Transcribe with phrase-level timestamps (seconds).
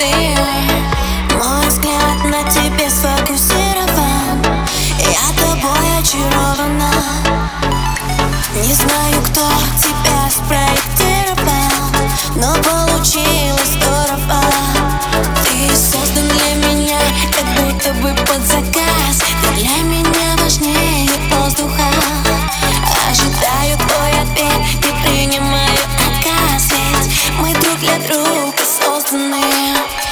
[0.00, 0.10] ты.
[1.36, 4.42] Мой взгляд на тебе сфокусирован.
[4.98, 6.90] Я тобой очарована.
[8.54, 9.46] Не знаю, кто
[9.78, 11.20] тебя спроектировал
[12.36, 12.79] Но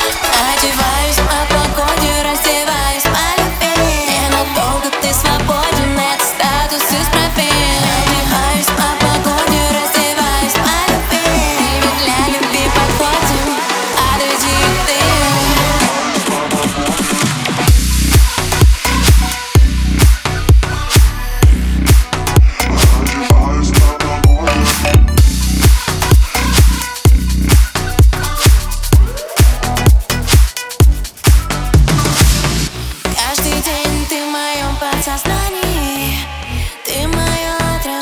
[0.09, 1.08] одеваю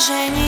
[0.07, 0.46] уже не